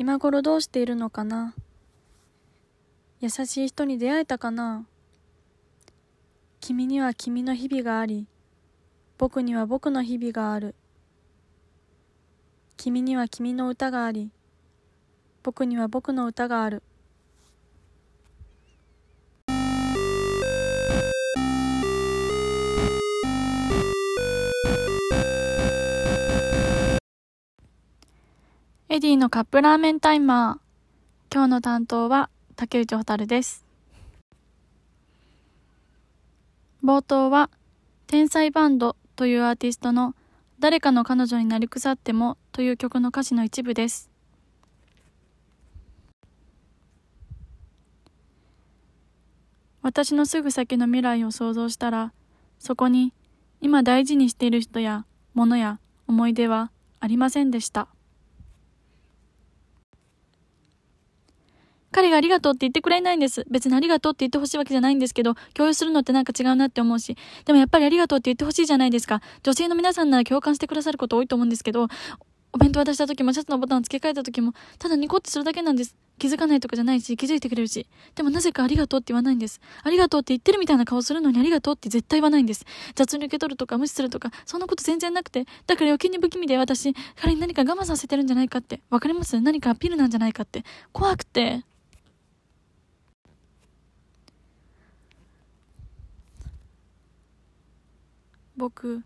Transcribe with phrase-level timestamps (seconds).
[0.00, 1.54] 今頃どうしているのかな？
[3.20, 4.86] 優しい人に出会えたかな？
[6.58, 8.26] 君には君の日々があり
[9.18, 10.74] 僕には僕の日々がある。
[12.78, 14.30] 君には君の歌があり
[15.42, 16.82] 僕には僕の歌がある。
[28.92, 31.32] エディのカップラーメンタイマー。
[31.32, 33.64] 今日の担当は竹内蛍です。
[36.82, 37.50] 冒頭は、
[38.08, 40.16] 天才バンドというアーティストの
[40.58, 44.10] 誰かの彼女になり腐ってもという曲の歌詞の一部です。
[49.82, 52.12] 私のすぐ先の未来を想像したら、
[52.58, 53.14] そこに
[53.60, 57.86] 今大事にしている人や物や思い出はありませんでした。
[61.92, 63.44] 彼がありがとうって言ってくれないんです。
[63.50, 67.16] 別にありがとうって言ってほしいわけじゃないんですけど、共有するのってなんか違うなって思うし。
[67.44, 69.20] でもやっぱりありがとうって言ってほしいじゃないですか。
[69.42, 71.88] 女性の皆さんなら共感してくださること多いと思うんですけど、
[72.52, 75.96] お弁当渡した時もシャツのボタンを付け替えた時も、ただニコってするだけなんです。
[76.18, 77.86] 気づかないとかじゃないし、気づいてくれるし。
[78.14, 79.60] でもなぜかありがとうって言わないんです。
[79.82, 82.66] ありがとうって言ってるみたいな顔するのにありがとうって絶対言わないんです。
[82.94, 85.46] 雑に受け取るとか無視するとか、そんなこと全然なくて。
[85.66, 88.82] だから余計に不気味で私、彼に何か我慢させてるんじゃないかって。
[88.90, 89.40] わかります？
[89.40, 90.64] 何かアピールなんじゃないかって。
[90.92, 91.64] 怖くて。
[98.60, 99.02] 僕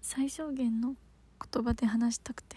[0.00, 0.94] 最小限の
[1.52, 2.56] 言葉で話したくて。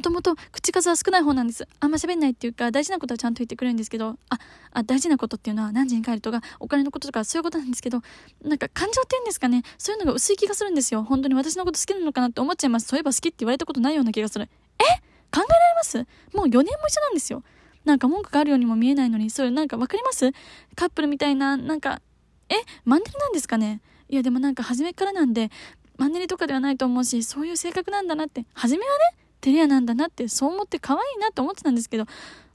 [0.00, 1.68] もともと口数は少ない方なんです。
[1.78, 4.38] あんま喋んないっていうか、大事なことはちゃんと言ってくれるんですけど、あ、
[4.72, 8.00] あ、大事なことっていうのは何時に帰るとか、お金のこととか、そういうことなんですけど、
[8.42, 11.02] なんか感情って言うんですかね、そういうのが薄い気がするんですよ。
[11.02, 12.86] 本当に私のこと好きなのかなって思っちゃいます。
[12.86, 14.48] そういえば好きって言われたことないような気がする。
[14.78, 14.84] え？
[15.30, 15.98] 考えられます？
[16.34, 17.42] もう4年も一緒なんですよ。
[17.84, 20.32] なんか文句があるようにも見えないのに、そういうなんかわかります？
[20.76, 22.00] カップルみたいな、なんか、
[22.48, 22.54] え？
[22.86, 23.82] マンネリなんですかね？
[24.08, 25.50] いやでもなんか初めからなんで、
[25.96, 29.04] マンネリとかではないと思うし、そういう性格なんだなって、初めはね、
[29.40, 32.06] テレアなんだなってそう思って可愛いなって思ってたんですけど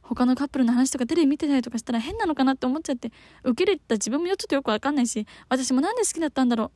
[0.02, 3.12] 他のカップルの話とかテレビ見てたりとかしたら変なのかなって思っちゃって
[3.44, 6.72] 受け入れた自分もちょっとよくわかんないし私もなんで好きだったんだろう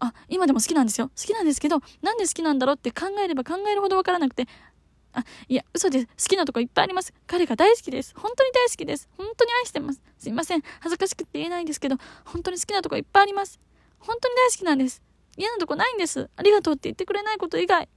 [0.00, 4.46] あ今でも好きなんですよ好きなんですけどなんで好きなんだろうって考えれば考えるほどわからなくて
[5.12, 6.06] あ、いや、嘘です。
[6.06, 7.12] 好きなとこいっぱいあります。
[7.26, 8.14] 彼が大好きです。
[8.16, 9.08] 本当に大好きです。
[9.16, 10.00] 本当に愛してます。
[10.18, 10.62] すいません。
[10.78, 13.58] 恥ずかしくて言えないんですけど、本当に好きなとこいっぱいあります。
[13.98, 15.02] 本当に大好きなんです。
[15.36, 16.30] 嫌なとこないんです。
[16.36, 17.88] ありがとうって言ってくれないこと以外。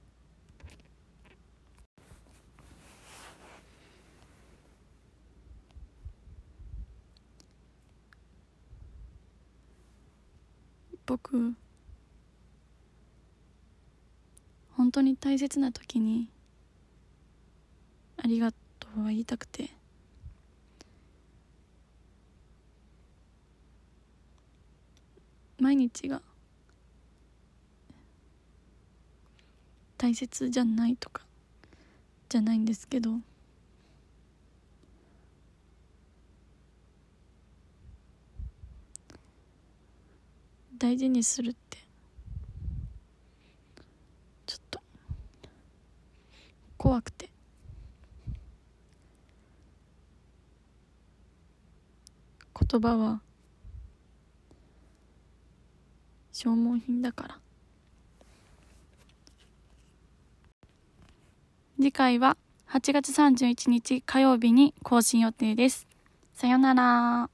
[11.06, 11.54] 僕
[14.76, 16.28] 本当に大切な時に
[18.16, 19.70] ありがとうは言いたくて。
[25.64, 26.20] 毎日が
[29.96, 31.22] 大切じゃないとか
[32.28, 33.12] じゃないんですけど。
[40.76, 41.78] 大事にするって。
[44.46, 44.80] ちょっと。
[46.76, 47.30] 怖くて。
[52.70, 53.20] 言葉は。
[56.32, 57.38] 消耗品だから。
[61.76, 62.36] 次回は
[62.70, 65.86] 8月31日火曜日に更新予定です。
[66.32, 67.33] さよなら。